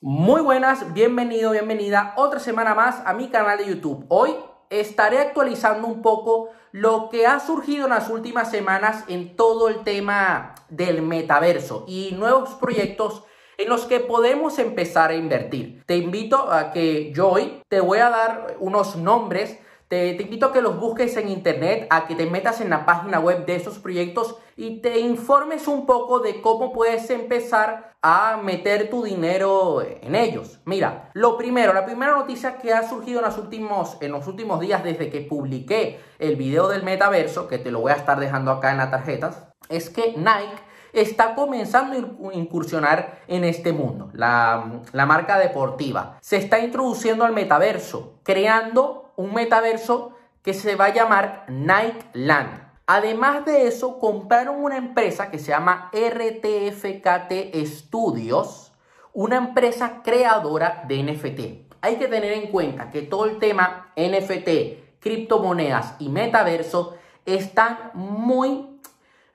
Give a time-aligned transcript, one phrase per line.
[0.00, 4.06] Muy buenas, bienvenido, bienvenida otra semana más a mi canal de YouTube.
[4.06, 4.32] Hoy
[4.70, 9.82] estaré actualizando un poco lo que ha surgido en las últimas semanas en todo el
[9.82, 13.24] tema del metaverso y nuevos proyectos
[13.56, 15.82] en los que podemos empezar a invertir.
[15.84, 19.58] Te invito a que yo hoy te voy a dar unos nombres
[19.88, 23.18] te, invito a que los busques en internet, a que te metas en la página
[23.20, 28.90] web de estos proyectos y te informes un poco de cómo puedes empezar a meter
[28.90, 30.60] tu dinero en ellos.
[30.66, 34.60] Mira, lo primero, la primera noticia que ha surgido en los últimos, en los últimos
[34.60, 38.52] días desde que publiqué el video del metaverso, que te lo voy a estar dejando
[38.52, 44.82] acá en las tarjetas, es que Nike está comenzando a incursionar en este mundo, la,
[44.92, 46.18] la, marca deportiva.
[46.20, 52.68] Se está introduciendo al metaverso, creando un metaverso que se va a llamar Nike Land.
[52.86, 58.72] Además de eso, compraron una empresa que se llama RTFKT Studios,
[59.12, 61.74] una empresa creadora de NFT.
[61.80, 66.94] Hay que tener en cuenta que todo el tema NFT, criptomonedas y metaverso
[67.26, 68.80] están muy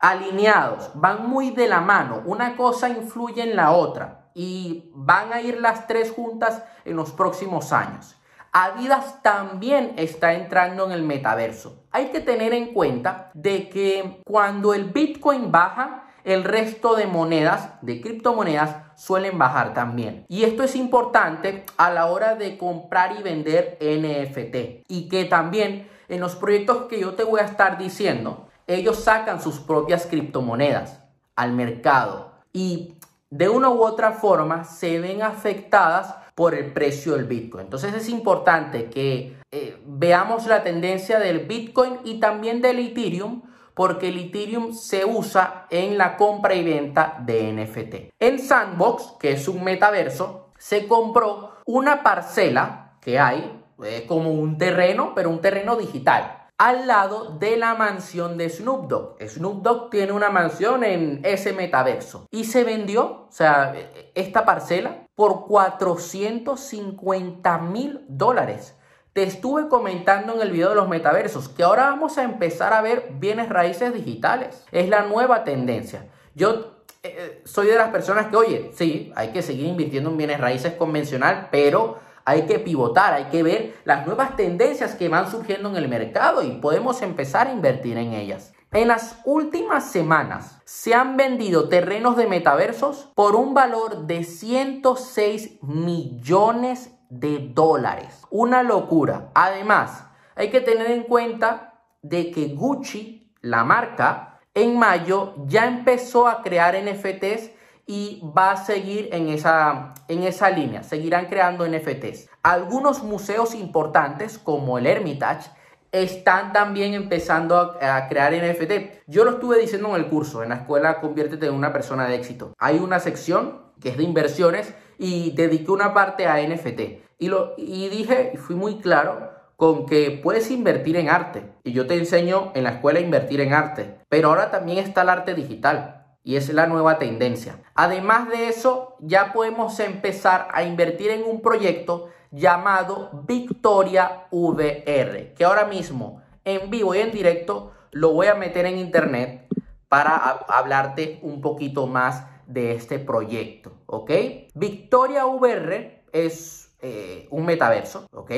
[0.00, 2.22] alineados, van muy de la mano.
[2.26, 7.12] Una cosa influye en la otra y van a ir las tres juntas en los
[7.12, 8.17] próximos años.
[8.52, 11.84] Adidas también está entrando en el metaverso.
[11.90, 17.70] Hay que tener en cuenta de que cuando el Bitcoin baja, el resto de monedas,
[17.82, 20.24] de criptomonedas, suelen bajar también.
[20.28, 24.84] Y esto es importante a la hora de comprar y vender NFT.
[24.88, 29.40] Y que también en los proyectos que yo te voy a estar diciendo, ellos sacan
[29.40, 31.00] sus propias criptomonedas
[31.36, 32.32] al mercado.
[32.52, 32.96] Y
[33.30, 37.64] de una u otra forma se ven afectadas por el precio del Bitcoin.
[37.64, 43.42] Entonces es importante que eh, veamos la tendencia del Bitcoin y también del Ethereum
[43.74, 48.14] porque el Ethereum se usa en la compra y venta de NFT.
[48.20, 54.58] En Sandbox, que es un metaverso, se compró una parcela que hay, es como un
[54.58, 59.28] terreno, pero un terreno digital al lado de la mansión de Snoop Dogg.
[59.28, 63.74] Snoop Dogg tiene una mansión en ese metaverso y se vendió, o sea,
[64.14, 68.76] esta parcela por 450 mil dólares.
[69.12, 72.82] Te estuve comentando en el video de los metaversos que ahora vamos a empezar a
[72.82, 74.64] ver bienes raíces digitales.
[74.70, 76.06] Es la nueva tendencia.
[76.36, 80.18] Yo eh, eh, soy de las personas que, oye, sí, hay que seguir invirtiendo en
[80.18, 85.28] bienes raíces convencional, pero hay que pivotar, hay que ver las nuevas tendencias que van
[85.28, 88.52] surgiendo en el mercado y podemos empezar a invertir en ellas.
[88.70, 95.62] En las últimas semanas se han vendido terrenos de metaversos por un valor de 106
[95.62, 98.26] millones de dólares.
[98.28, 99.30] Una locura.
[99.34, 100.04] Además,
[100.36, 106.42] hay que tener en cuenta de que Gucci, la marca, en mayo ya empezó a
[106.42, 107.52] crear NFTs
[107.86, 110.82] y va a seguir en esa, en esa línea.
[110.82, 112.28] Seguirán creando NFTs.
[112.42, 115.50] Algunos museos importantes como el Hermitage
[115.92, 119.04] están también empezando a, crear NFT.
[119.06, 122.16] Yo lo estuve diciendo en el curso, en la escuela Conviértete en una persona de
[122.16, 122.54] éxito.
[122.58, 126.80] Hay una sección que es de inversiones y dediqué una parte a NFT.
[127.18, 131.52] Y, lo, y dije, fui muy claro, con que puedes invertir en arte.
[131.64, 133.98] Y yo te enseño en la escuela a invertir en arte.
[134.08, 135.97] Pero ahora también está el arte digital
[136.28, 137.62] y es la nueva tendencia.
[137.74, 145.44] Además de eso, ya podemos empezar a invertir en un proyecto llamado Victoria VR, que
[145.46, 149.48] ahora mismo en vivo y en directo lo voy a meter en internet
[149.88, 154.10] para hablarte un poquito más de este proyecto, ¿ok?
[154.52, 158.32] Victoria VR es eh, un metaverso, ¿ok?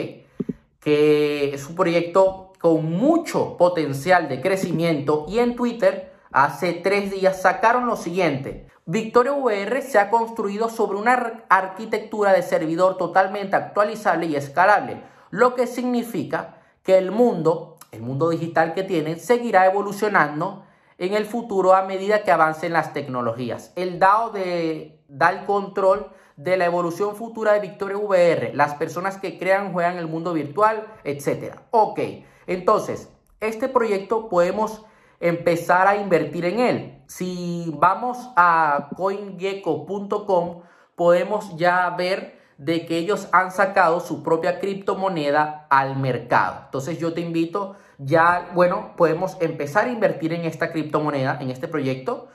[0.78, 7.42] Que es un proyecto con mucho potencial de crecimiento y en Twitter hace tres días
[7.42, 8.66] sacaron lo siguiente.
[8.86, 15.54] Victoria VR se ha construido sobre una arquitectura de servidor totalmente actualizable y escalable, lo
[15.54, 20.64] que significa que el mundo, el mundo digital que tiene, seguirá evolucionando
[20.98, 23.72] en el futuro a medida que avancen las tecnologías.
[23.76, 29.18] El DAO de, da el control de la evolución futura de Victoria VR, las personas
[29.18, 31.56] que crean, juegan el mundo virtual, etc.
[31.70, 32.00] Ok,
[32.46, 33.08] entonces,
[33.40, 34.84] este proyecto podemos
[35.20, 37.02] empezar a invertir en él.
[37.06, 40.62] Si vamos a coingecko.com,
[40.96, 46.62] podemos ya ver de que ellos han sacado su propia criptomoneda al mercado.
[46.66, 51.68] Entonces yo te invito, ya, bueno, podemos empezar a invertir en esta criptomoneda, en este
[51.68, 52.28] proyecto,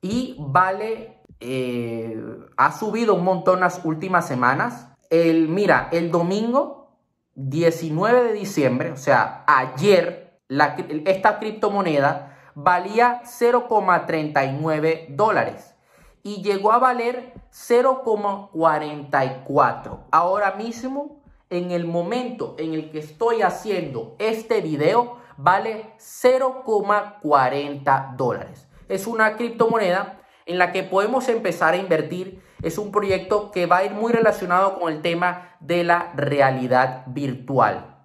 [0.00, 2.18] y vale, eh,
[2.56, 4.88] ha subido un montón las últimas semanas.
[5.10, 6.96] El, mira, el domingo
[7.34, 15.74] 19 de diciembre, o sea, ayer, esta criptomoneda valía 0,39 dólares.
[16.22, 19.98] y llegó a valer 0,44.
[20.10, 21.20] Ahora mismo,
[21.50, 28.66] en el momento en el que estoy haciendo este video, vale 0,40 dólares.
[28.88, 32.42] Es una criptomoneda en la que podemos empezar a invertir.
[32.60, 37.04] Es un proyecto que va a ir muy relacionado con el tema de la realidad
[37.06, 37.95] virtual.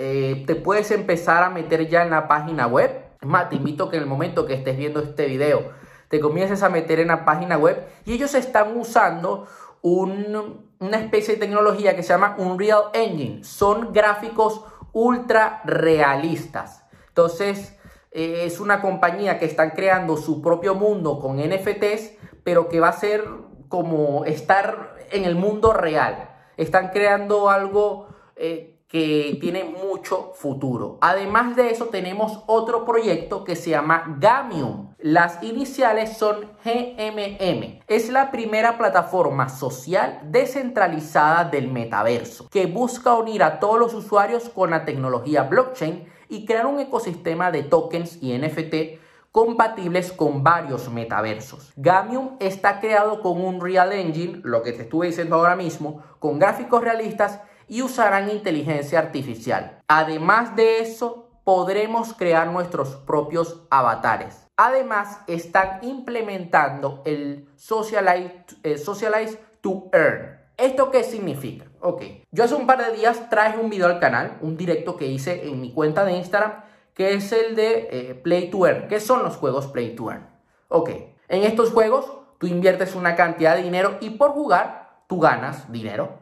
[0.00, 2.90] Eh, te puedes empezar a meter ya en la página web.
[3.20, 5.72] Es más, te invito que en el momento que estés viendo este video,
[6.08, 9.48] te comiences a meter en la página web y ellos están usando
[9.82, 13.42] una especie de tecnología que se llama Unreal Engine.
[13.42, 16.84] Son gráficos ultra realistas.
[17.08, 17.76] Entonces,
[18.12, 22.12] eh, es una compañía que están creando su propio mundo con NFTs,
[22.44, 23.24] pero que va a ser
[23.68, 26.30] como estar en el mundo real.
[26.56, 30.96] Están creando algo eh, que tiene mucho futuro.
[31.02, 34.94] Además de eso, tenemos otro proyecto que se llama Gamium.
[34.98, 37.80] Las iniciales son GMM.
[37.86, 44.48] Es la primera plataforma social descentralizada del metaverso que busca unir a todos los usuarios
[44.48, 48.98] con la tecnología blockchain y crear un ecosistema de tokens y NFT
[49.30, 51.72] compatibles con varios metaversos.
[51.76, 56.38] Gamium está creado con un Real Engine, lo que te estuve diciendo ahora mismo, con
[56.38, 59.80] gráficos realistas y usarán inteligencia artificial.
[59.88, 64.46] Además de eso, podremos crear nuestros propios avatares.
[64.56, 70.38] Además, están implementando el Socialize, eh, Socialize to Earn.
[70.56, 71.66] ¿Esto qué significa?
[71.80, 75.06] Ok, yo hace un par de días traje un video al canal, un directo que
[75.06, 78.88] hice en mi cuenta de Instagram, que es el de eh, Play to Earn.
[78.88, 80.26] ¿Qué son los juegos Play to Earn?
[80.68, 80.90] Ok,
[81.28, 86.18] en estos juegos tú inviertes una cantidad de dinero y por jugar tú ganas dinero.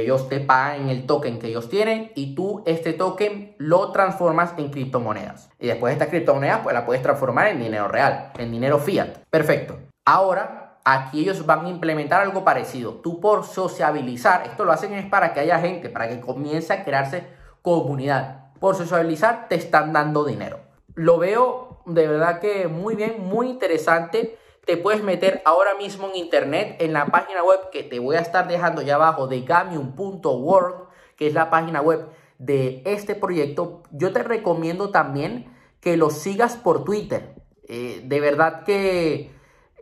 [0.00, 4.70] Ellos te pagan el token que ellos tienen y tú este token lo transformas en
[4.70, 5.50] criptomonedas.
[5.58, 9.18] Y después estas criptomonedas pues la puedes transformar en dinero real, en dinero fiat.
[9.30, 9.78] Perfecto.
[10.04, 12.96] Ahora Aquí ellos van a implementar algo parecido.
[12.96, 16.84] Tú por sociabilizar, esto lo hacen es para que haya gente, para que comience a
[16.84, 17.26] crearse
[17.62, 18.52] comunidad.
[18.60, 20.60] Por sociabilizar te están dando dinero.
[20.94, 24.38] Lo veo de verdad que muy bien, muy interesante.
[24.66, 28.20] Te puedes meter ahora mismo en internet en la página web que te voy a
[28.20, 32.08] estar dejando ya abajo de gamium.world, que es la página web
[32.38, 33.82] de este proyecto.
[33.90, 37.34] Yo te recomiendo también que lo sigas por Twitter.
[37.68, 39.30] Eh, de verdad que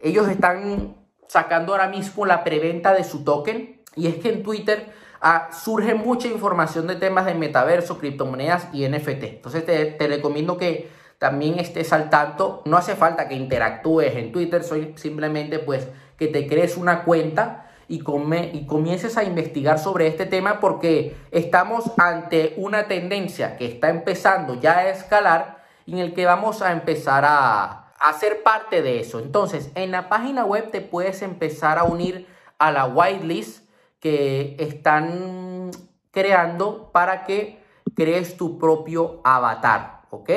[0.00, 0.96] ellos están
[1.28, 5.94] sacando ahora mismo la preventa de su token y es que en Twitter ah, surge
[5.94, 9.24] mucha información de temas de metaverso, criptomonedas y NFT.
[9.24, 10.90] Entonces te, recomiendo que
[11.22, 12.62] también estés al tanto.
[12.64, 15.86] No hace falta que interactúes en Twitter, soy simplemente pues
[16.18, 21.14] que te crees una cuenta y, come, y comiences a investigar sobre este tema porque
[21.30, 26.72] estamos ante una tendencia que está empezando ya a escalar en el que vamos a
[26.72, 29.20] empezar a, hacer parte de eso.
[29.20, 32.26] Entonces, en la página web te puedes empezar a unir
[32.58, 33.68] a la whitelist
[34.00, 35.70] que están
[36.10, 37.62] creando para que
[37.94, 40.30] crees tu propio avatar, ¿ok?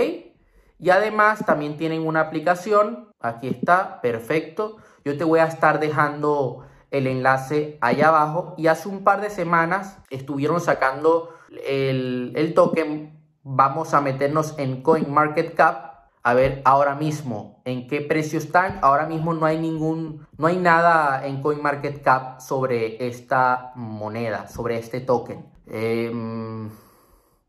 [0.79, 4.77] Y además también tienen una aplicación, aquí está, perfecto.
[5.03, 9.29] Yo te voy a estar dejando el enlace allá abajo y hace un par de
[9.29, 11.29] semanas estuvieron sacando
[11.65, 13.19] el, token.
[13.43, 18.79] Vamos a meternos en CoinMarketCap a ver ahora mismo en qué precio están.
[18.81, 25.01] Ahora mismo no hay ningún, no hay nada en CoinMarketCap sobre esta moneda, sobre este
[25.01, 25.45] token.
[25.67, 26.69] Em,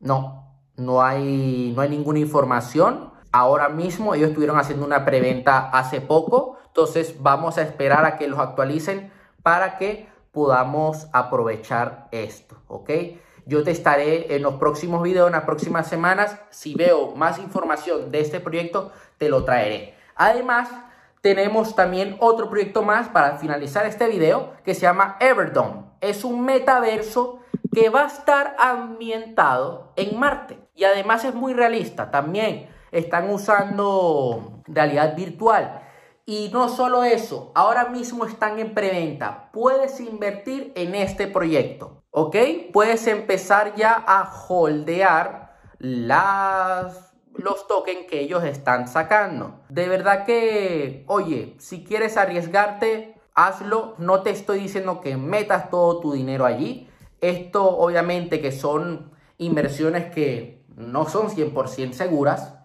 [0.01, 3.16] no, no hay, no hay ninguna información.
[3.37, 8.29] Ahora mismo ellos estuvieron haciendo una preventa hace poco, entonces vamos a esperar a que
[8.29, 9.13] los actualicen
[9.43, 12.91] para que podamos aprovechar esto, ¿ok?
[13.45, 16.41] Yo te estaré en los próximos videos, en las próximas semanas.
[16.49, 19.95] Si veo más información de este proyecto, te lo traeré.
[20.15, 20.71] Además,
[21.21, 25.83] tenemos también otro proyecto más para finalizar este video que se llama Everdome.
[26.01, 27.41] Es un metaverso
[27.71, 32.11] que va a estar ambientado en Marte y además es muy realista.
[32.11, 35.83] También están usando realidad virtual.
[36.25, 39.51] Y no solo eso, ahora mismo están en preventa.
[39.53, 42.03] Puedes invertir en este proyecto.
[42.11, 42.37] ¿Ok?
[42.73, 49.61] Puedes empezar ya a holdear las, los tokens que ellos están sacando.
[49.69, 53.95] De verdad que, oye, si quieres arriesgarte, hazlo.
[53.99, 56.89] No te estoy diciendo que metas todo tu dinero allí.
[57.21, 62.56] Esto obviamente que son inversiones que no son 100% seguras.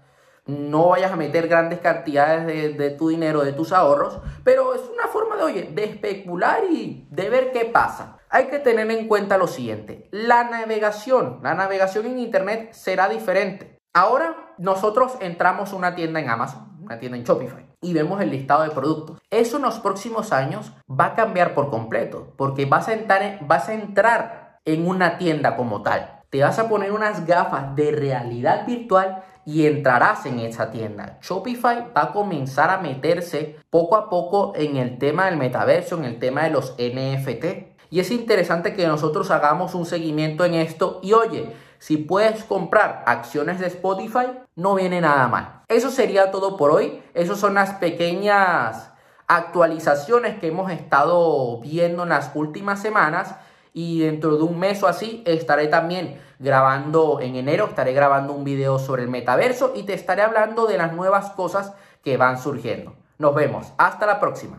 [0.45, 5.07] No vayas a meter grandes cantidades de, tu dinero, de tus ahorros, pero es una
[5.07, 9.37] forma de, oye, de especular y de ver qué pasa hay que tener en cuenta
[9.37, 10.07] lo siguiente.
[10.11, 13.77] La navegación, la navegación en Internet será diferente.
[13.93, 18.31] Ahora nosotros entramos a una tienda en Amazon, una tienda en Shopify, y vemos el
[18.31, 19.19] listado de productos.
[19.29, 23.67] Eso en los próximos años va a cambiar por completo, porque vas a entrar, vas
[23.67, 26.20] a entrar en una tienda como tal.
[26.31, 31.17] Te vas a poner unas gafas de realidad virtual y entrarás en esa tienda.
[31.21, 36.05] Shopify va a comenzar a meterse poco a poco en el tema del metaverso, en
[36.05, 37.45] el tema de los NFT.
[37.89, 43.03] Y es interesante que nosotros hagamos un seguimiento en esto y oye, si puedes comprar
[43.07, 45.63] acciones de Spotify, no viene nada mal.
[45.67, 47.03] Eso sería todo por hoy.
[47.13, 48.91] Esas son las pequeñas
[49.27, 53.35] actualizaciones que hemos estado viendo en las últimas semanas
[53.73, 58.43] y dentro de un mes o así estaré también grabando en enero, estaré grabando un
[58.43, 61.73] video sobre el metaverso y te estaré hablando de las nuevas cosas
[62.03, 62.95] que van surgiendo.
[63.17, 64.49] Nos vemos, hasta la próxima.